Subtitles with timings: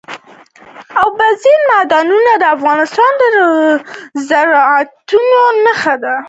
[1.03, 3.23] اوبزین معدنونه د افغانستان د
[4.27, 6.15] زرغونتیا نښه ده.